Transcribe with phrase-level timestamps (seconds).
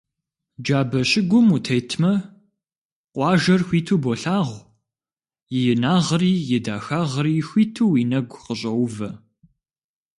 [0.63, 2.13] Джабэ щыгум утетмэ,
[3.13, 4.59] къуажэр хуиту болъагъу,
[5.57, 9.09] и инагъри и дахагъри хуиту уи нэгу къыщӀоувэ.